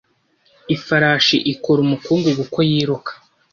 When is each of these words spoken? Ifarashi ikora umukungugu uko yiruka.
Ifarashi 0.75 1.37
ikora 1.53 1.79
umukungugu 1.85 2.41
uko 2.45 2.59
yiruka. 2.69 3.11